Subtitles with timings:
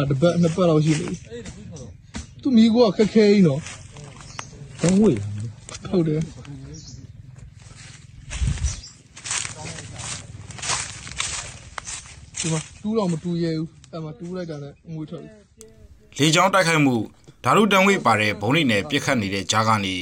[0.00, 1.16] ဟာတစ်ပတ်နှစ်ပတ်လောက်ရှိနေပြီ
[2.42, 3.60] သူမိကွာခက်ခဲကြီးနော်
[4.80, 5.18] တော့ဝေး
[5.90, 6.20] ဟုတ်တယ်
[12.38, 15.30] ဒီမှာတူးတော့မတူးရဲဘူးအဲ့မှာတူးလိုက်တာနဲ့ငွေထွက်ပြီ
[16.18, 16.96] လေကြောင်းတိုက်ခိုက်မှု
[17.44, 19.94] ဓာတုတံဝိပါတဲ့ဘုံတွေနဲ့ပြစ်ခတ်နေတဲ့ကြားကနေ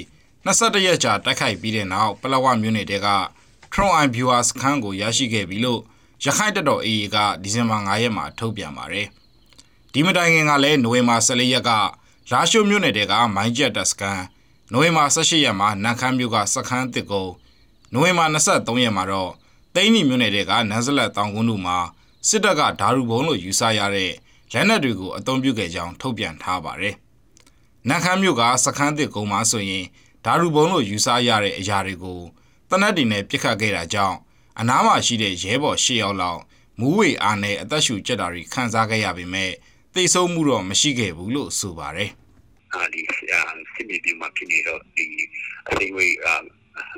[0.45, 3.09] 22ရက်ကြာတိုက်ခိုက်ပြီးတဲ့နောက်ပလောဝမြို့နယ်တဲက
[3.73, 5.81] Tron Eye Viewers ခန်းကိုရရှိခဲ့ပြီလို့
[6.25, 9.09] ရခိုင်တပ်တော် AA ကဒီဇင်ဘာ9ရက်မှာထုတ်ပြန်ပါတယ်။
[9.93, 11.71] ဒီမတိုင်ခင်ကလည်းနိုဝင်ဘာ14ရက်က
[12.31, 14.21] လာရှိုမြို့နယ်တဲကမိုင်းကျက်တပ်စကန်
[14.73, 17.33] နိုဝင်ဘာ18ရက်မှာနန်ခမ်းမြို့ကစခန်းတစ်ကုန်း
[17.93, 19.33] နိုဝင်ဘာ23ရက်မှာတော့
[19.75, 21.79] တိန်းနီမြို့နယ်တဲကနန်းစလက်တောင်ကုန်းတို့မှာ
[22.29, 24.13] စစ်တပ်ကဓာတုဘုံလို့ယူဆရတဲ့
[24.53, 26.95] လက်နက်တွေကိုအသုံးပြုခဲ့ကြောင်းထုတ်ပြန်ထားပါတယ်။
[27.89, 29.85] နန်ခမ်းမြို့ကစခန်းတစ်ကုန်းမှာဆိုရင်
[30.25, 32.21] ဓာတုဘုံလို့ယူဆရတဲ့အရာတွေကို
[32.71, 34.17] တနက်တွေနဲ့ပြစ်ခတ်ခဲ့တာကြောင့်
[34.61, 36.41] အနားမှာရှိတဲ့ရဲဘော်၈ယောက်လောက်
[36.79, 39.53] မူးဝေအားနဲ့အသက်ရှူကျက်တာတွေခံစားခဲ့ရပေမဲ့
[39.99, 42.11] သိဆုံးမှုတော့မရှိခဲ့ဘူးလို့ဆိုပါတယ်
[42.75, 43.01] အာဒီ
[43.33, 43.43] အာ
[43.75, 45.07] စစ်မြေပြင်မှာဖြစ်နေတော့ဒီ
[45.71, 46.35] အသိဝေးအာ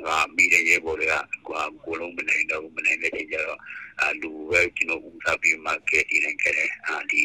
[0.07, 1.13] အာမိတဲ့ရေပေါ်တွေက
[1.47, 3.59] ကွာကိုလုံးမနိုင်တော့ဘူးမနိုင်တဲ့ချိန်ကျတော့
[4.01, 7.23] အာလူပဲကျွန်တော်ဦးစားပြီးမှကဲတည်နိုင်ခဲ့တယ်အာဒီ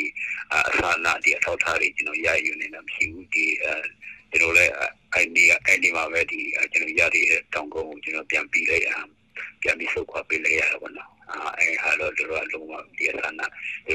[0.53, 3.73] အာအစာနာဒီအထောက်ထားတွေကျွန်တော်ရယူနေတာမရှိဘူးဒီအာ
[4.31, 4.73] ကျွန်တော်လည်း
[5.15, 6.41] အဲ့ဒီအဲ့ဒီမှာပဲဒီ
[6.73, 8.91] ကျွန်တော်ရတဲ့တောင်ကုန်းကိုကျွန်တော်ပြန်ပြီးလိုက်ရ
[9.63, 13.47] ပြန်ပြီးဆုတ်ခွာပေးလိုက်ရတာပေါ့နော်အာအဲ့ဟာတော့တို့ကလုံးဝဒီအစာနာ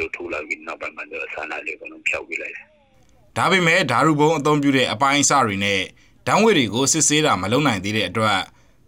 [0.02, 2.66] တို့ထိုးလာပြီးနောက်ပိုင်းမှာတော့အစာနာလေးကိုလုံးဖြောက်ပေးလိုက်တယ်။
[3.38, 5.82] ဒါပေမဲ့ဓာတုဘုံအသုံးပြုတဲ့အပိုင်းအစတွေနဲ့
[6.28, 8.40] ဓာတ်ငွေတွေကိုစစ်ဆေးတာမလုပ်နိုင်သေးတဲ့အတွက်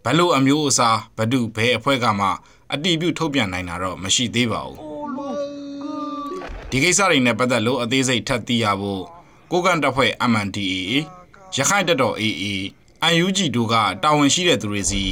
[0.04, 2.28] ဘလို့အမျိုးအစားဘဒုဘဲအဖွဲ့ကမှ
[2.72, 4.78] အတိပြုထုတ်ပြန်နိုင်တာတော့မရှိသေးပါဘူး။
[6.70, 9.02] ဒီကိစ္စတွေနဲ့ပတ်သက်လို့အသေးစိတ်ထပ်သိရဖို့
[9.50, 10.92] ကိုကန်တပ်ဖွဲ့ MNDAA
[11.56, 12.46] ရခိုင်တပ်တော် AA
[13.24, 15.02] UNG တို့ကတာဝန်ရှိတဲ့သူတွေစီ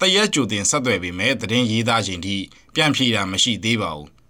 [0.00, 2.36] တရက်ကြိုတင်ဆက်သွယ်ပေမဲ့သတင်းရေးသားခြင်းထိ
[2.74, 4.08] ပြန်ဖြေတာမရှိသေးပါဘူး။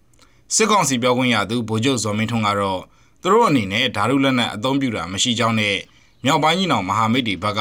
[0.56, 2.80] စစ်ကောင်စီပြောခွင့်ရသူဗိုလ်ချုပ်ဇော်မင်းထွန်းကတော့
[3.22, 5.76] သူတို့အနေနဲ့ဓာတုလက်နက်အသုံးပြုတာမရှိကြောင်းနဲ့
[6.24, 7.60] မြောက်ပိုင်းကြီးနောင်မဟာမိတ်တွေဘက်က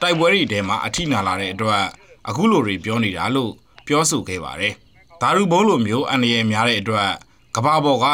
[0.00, 1.82] တိုက်ပွဲတွေထဲမှာအထိနာလာတဲ့အတွက်
[2.28, 3.52] အခုလိုတွေပြောနေတာလို့
[3.86, 4.74] ပြောဆိုခဲ့ပါတယ်။
[5.20, 7.10] ဓာတုဘုံလိုမျိုးအန္တရာယ်များတဲ့အတွက်
[7.56, 8.06] ကမ္ဘာပေါ်က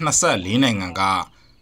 [0.00, 1.02] 124နိုင်ငံက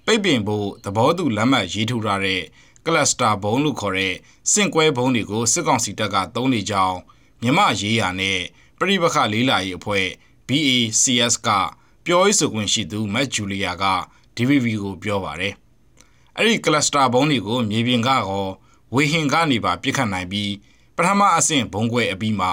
[0.07, 2.43] ပိတ်ပင်ဖို့သဘောတူလက်မှတ်ရေးထိုးထားတဲ့
[2.87, 4.15] ကလစတာဘုံလို့ခေါ်တဲ့
[4.53, 6.99] စင့်ကွဲဘုံတွေကိုစစ်ကောင်စီတပ်ကသုံးနေကြောင်း
[7.43, 8.41] မြမရေးရာနဲ့
[8.79, 10.07] ပြည်ပခလေးလာရေးအဖွဲ့
[10.49, 11.49] BACS က
[12.07, 13.85] ပြောရေးဆိုခွင့်ရှိသူမက်ဂျူလီယာက
[14.37, 15.55] DVB ကိုပြောပါတယ်။
[16.37, 18.47] အဲ့ဒီကလစတာဘုံတွေကိုမြေပြင်ကရော
[18.95, 20.53] ဝေဟင်ကနေပါပြစ်ခတ်နိုင်ပြီး
[20.97, 22.53] ပထမအဆင့်ဘုံကွဲအပြီးမှာ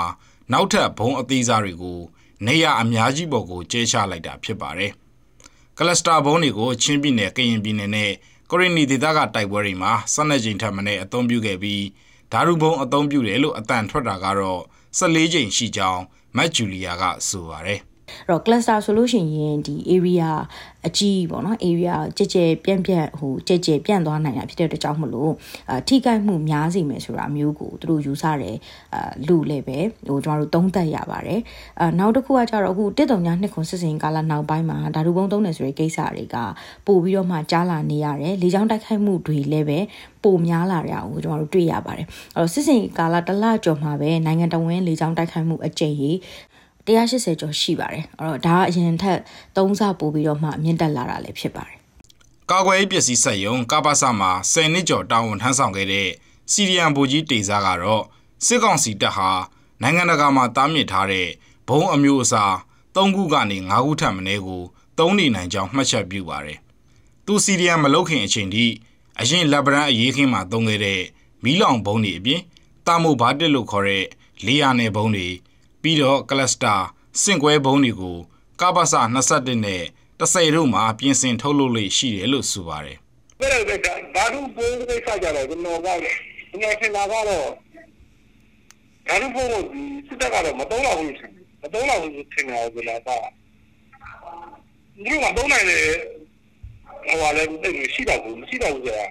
[0.51, 1.99] နောက်ထပ်ဘုံအသေးစားတွေကို
[2.45, 4.91] နေရအများကြီးပေါ်ကိုကျဲချလိုက်တာဖြစ်ပါတယ်။
[5.77, 8.11] ကလစတာဘုံတွေကိုချင်းပြည်နယ်ကရင်ပြည်နယ်နဲ့
[8.49, 11.83] ကိုရီနီဒေသကတိုက်ပွဲတွေမှာ၁၂ကြိမ်ထပ်မံအသုံးပြုခဲ့ပြီး
[12.31, 14.61] ဓာတုဘုံအသုံးပြုတယ်လို့အတန်ထွက်တာကတော့
[14.99, 16.01] 14ကြိမ်ရှိကြောင်း
[16.37, 17.81] မက်ဂျူလီယာကဆိုပါတယ်။
[18.27, 20.29] အဲ့တော့ cluster ဆိုလို့ရှိရင်ဒီ area
[20.87, 25.31] အကြီးပေါ့နော် area ကြဲကြဲပြန့်ပြန့်ဟိုကြဲကြဲပြန့်သွားနိုင်တာဖြစ်တဲ့အတွက်ကြောင့်မလို့
[25.69, 28.57] အာထိခိုက်မှုများစီမယ်ဆိုတာမျိုးကိုသူတို့ယူဆတယ်
[28.93, 31.41] အာလူလည်းပဲဟိုကျွန်တော်တို့သုံးသပ်ရပါတယ်
[31.79, 36.37] အာနောက်တစ်ခုကကြတော့အခုတစ်တုံညာနှစ်ခွန်စစ်စင်ကာလနောက်ပိုင်းမှာဓာတုပုံသုံးတယ်ဆိုတဲ့ကိစ္စတွေက
[36.87, 39.79] ပို့ပြီးတော့မှကြားလာနေရတယ်လေကြောင်းတိုက်ခိုက်မှုတွေလည်းပဲ
[40.23, 46.17] ပိုများလာတာကိုကျွန်တော်တို့တွေ့ရပါတယ်အဲ့တော့စစ်စင်ကာလတစ်လကျော်မှာပဲနိုင်ငံတော်ဝင်လေကြောင်းတိုက်ခိုက်မှုအကြိမ်ကြီး
[46.87, 49.19] 180ကျော်ရှိပါတယ်အဲ့တော့ဒါကအရင်ထက်
[49.55, 51.77] 3ဆပိုပြီးတော့မှမြင့်တက်လာတာလည်းဖြစ်ပါတယ်
[52.51, 56.09] ကာကွယ်ရေးပစ္စည်းဆက်ယုံကပ္ပစမှာ10နှစ်ကျော်တာဝန်ထမ်းဆောင်ခဲ့တဲ့
[56.51, 58.03] စီရီယန်ဗိုလ်ကြီးတေစာကတော့
[58.45, 59.29] စစ်ကောင်စီတပ်ဟာ
[59.81, 61.27] နိုင်ငံတကာမှာတားမြစ်ထားတဲ့
[61.67, 62.53] ဘုံအမျိုးအစား
[62.95, 64.63] 3ခုကနေ5ခုထပ်မင်းကို
[64.97, 66.59] သုံးနေနိုင်ကြောင်းမှတ်ချက်ပြုပါတယ်။
[67.25, 68.65] သူစီရီယန်မလုတ်ခင်အချိန်ထိ
[69.19, 71.01] အရင်လက်ဗရန်အရေးခင်းမှာသုံးခဲ့တဲ့
[71.43, 72.41] မီးလောင်ဘုံတွေအပြင်
[72.87, 74.05] တာမိုဘာတစ်လို့ခေါ်တဲ့
[74.45, 75.27] လေယာနယ်ဘုံတွေ
[75.83, 76.75] ပြီးတော့ကလစတာ
[77.21, 78.17] စင့်ကွဲဘုံတွေကို
[78.61, 78.93] ကပ္ပစ
[79.25, 79.83] 21နဲ့
[80.19, 82.97] 30တို့မှာပြင်ဆင်ထုတ်လုပ်လို့ရှိတယ်လို့ဆိုပါတယ်
[83.39, 83.79] ပြည့်တဲ့
[84.15, 85.87] ဓာတုပုံးကိစ္စကြတော့ကျွန်တော်က
[86.61, 87.47] ငယ်ထင်တာကတော့
[89.07, 89.61] ဓာတုပုံးကို
[90.07, 93.17] စစ်တပ်ကတော့မတုံးတော့ဘူးထင်မတုံးတော့ဘူးထင်တယ်ဘယ်လာပါ
[95.05, 95.87] ဒီမှာတုံးနိုင်တယ်
[97.07, 99.05] ဟိုလည်းတိတ်မရှိတော့ဘူးမရှိတော့ဘူးဆိုတာ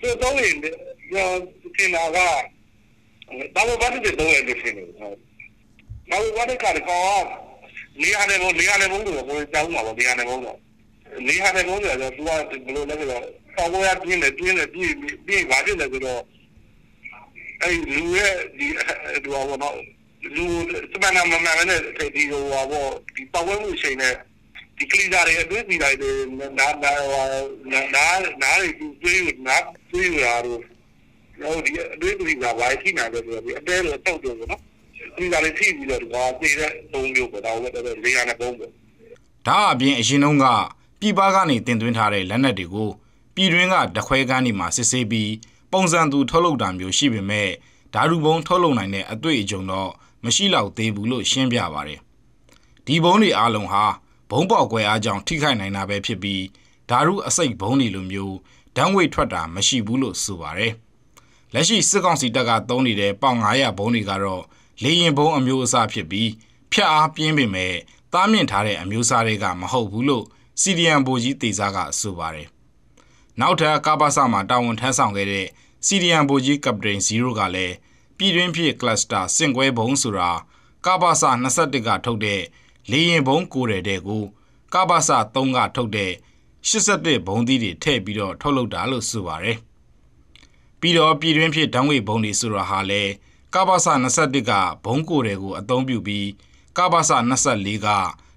[0.00, 0.74] သူတုံးရင်ကျွန်
[1.14, 1.38] တော်
[1.76, 2.18] ထင်တာက
[3.54, 4.88] ဘာလို့ဘာလို့တုံးရလဲထင်တယ်
[6.10, 7.24] ဘာလို့ဘာလို့ကတော့
[8.02, 10.58] နေရာနဲ့ဘုံနေရာနဲ့ဘုံတို့ကိုကြောင်းမှာပေါ့နေရာနဲ့ဘုံတော့
[11.26, 13.22] နေဟာတဲ့ဘုန်းကြီးကသူကဘယ်လိုလဲဆိုတော့
[13.56, 14.94] ပေါ်ပေါ်ရပြင်းတယ်ပြင်းတယ်ပြင်း
[15.26, 16.22] ပြင်းပါဖြစ်တယ်ဆိုတော့
[17.62, 18.66] အဲ့လူရဲ့ဒီ
[19.24, 19.76] ဟိုဘောနော်
[20.34, 20.44] လူ
[20.92, 21.80] စပနာမမနဲ့
[22.14, 24.14] ဒီဟိုဘောဒီပဝဲမှုချိန်နဲ့
[24.78, 26.92] ဒီကလီဇာတွေအတွင်းပြည်တိုင်းတွေနာနာနာ
[27.94, 28.06] နာ
[28.42, 28.68] နာတွေ
[29.02, 29.56] တွေးနာ
[29.90, 30.62] တွေးရတော့
[31.40, 34.34] တော့ဒီအတွင်းပြည်ကဘာရှိနေတယ်ဆိုတော့ဒီအတဲလို့တောက်တယ်
[35.16, 38.70] ပေါ့နော်ဒီကလေးထိပြီးတော့ဒီကပြေးတဲ့ပုံမျိုးပေါ့ဒါလည်းတော့လေယာဉ်နဲ့ပုံပေါ့
[39.46, 40.46] ဒါအပြင်အရင်တုန်းက
[41.00, 42.90] ပြည်ပကနေတင်သွင်းထားတဲ့လက်နက်တွေကို
[43.34, 45.32] ပြည်တွင်းကတခွဲကန်းဒီမှာစစ်ဆေးပြီး
[45.72, 47.50] ပုံစံသူထုတ်လုပ်တာမျိုးရှိပေမဲ့
[47.94, 49.90] ဓာတုဘုံထုတ်လုပ်နိုင်တဲ့အတွေ့အကြုံတော့
[50.24, 52.00] မရှိတော့သေးဘူးလို့ရှင်းပြပါတယ်။
[52.86, 53.84] ဒီဘုံတွေအားလုံးဟာ
[54.30, 56.42] ဘုံပေါက်ကွဲအားကြောင့်ထိခိုက်နိုင်တာပဲဖြစ်ပြီး
[56.90, 58.36] ဓာတုအစိတ်ဘုံတွေလိုမျိုး
[58.76, 60.72] ဓာတ်ငွေထွက်တာမရှိဘူးလို့ဆိုပါတယ်။
[61.54, 64.42] လက်ရှိစစ်ကောင်စီတပ်ကသုံးနေတဲ့ပေါင်900ဘုံတွေကတော့
[64.82, 66.30] လေရင်ဘုံအမျိုးအစားဖြစ်ပြီး
[66.72, 67.74] ဖြတ်အားပြင်းပေမဲ့
[68.12, 70.24] တားမြင့်ထားတဲ့အမျိုးအစားတွေကမဟုတ်ဘူးလို့
[70.60, 72.48] စီဒီယန်ဘိုကြီးတေစာကဆိုပါတယ်။
[73.40, 75.46] နောက်ထပ်ကာဘာဆာမှာတာဝန်ထမ်းဆောင်ခဲ့တဲ့
[75.86, 77.74] စီဒီယန်ဘိုကြီးကပတိန်0ကလည်း
[78.18, 80.30] ပြည်တွင်းဖြစ်ကလပ်စတာစင်ကွဲဘုံဆိုတာ
[80.86, 82.42] ကာဘာဆာ21ကထုတ်တဲ့
[82.90, 84.24] လေရင်ဘုံကိုရတဲ့ကို
[84.74, 86.12] ကာဘာဆာ3ကထုတ်တဲ့
[86.68, 89.58] 81ဘုံသီးတွေထည့်ပြီးတော့ထုတ်လုပ်တာလို့ဆိုပါတယ်။
[90.80, 93.02] ပြီးတော့ပြည်တွင်းဖြစ်ဓာတ်ငွေဘုံတွေဆိုတာဟာလဲ
[93.54, 94.52] ကာဘာဆာ21က
[94.84, 96.28] ဘုံကိုတယ်ကိုအသုံးပြုပြီး
[96.76, 97.88] ကာဘာဆာ24က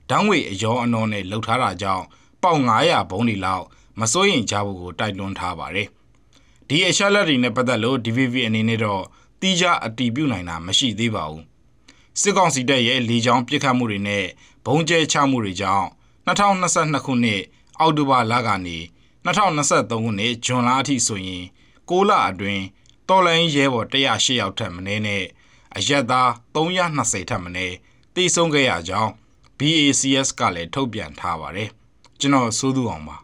[0.09, 2.05] ဓာတ်ငွေအယောအနောနဲ့လှုပ်ထားတာကြောင့်
[2.43, 3.65] ပေါင်900ဘုံတွေလောက်
[3.99, 5.87] မစိုးရင်ကြဖို့ကိုတိုက်တွန်းထားပါတယ်။
[6.67, 9.03] ဒီအချက်လက်တွေနဲ့ပတ်သက်လို့ DVV အနေနဲ့တော့
[9.41, 11.43] တိကျအတည်ပြုနိုင်တာမရှိသေးပါဘူး။
[12.21, 14.25] စစ်ကောင်စီတပ်ရဲ့လေကြောင်းပစ်ခတ်မှုတွေနဲ့
[14.65, 15.87] ဘုံကျဲချမှုတွေကြောင့်
[16.27, 17.41] 2022ခုနှစ်
[17.79, 18.77] အောက်တိုဘာလကနေ
[19.25, 21.43] 2023ခုနှစ်ဇွန်လအထိဆိုရင်
[21.89, 22.63] 6လအတွင်း
[23.09, 25.23] တော်လိုင်းရဲဘော်108ယောက်ထက်မနည်းနဲ့
[25.77, 27.75] အရက်သား320ထက်မနည်း
[28.15, 29.11] တိစုံခဲ့ရကြောင်း
[29.57, 31.69] BACS ကလည်းထုတ်ပြန်ထားပါတယ်
[32.19, 33.17] ကျွန်တော်စိုးသူအောင်ပါ